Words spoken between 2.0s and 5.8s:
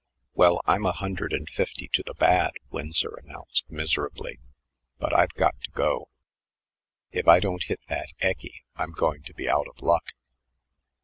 the bad," Winsor announced miserably, "but I've got to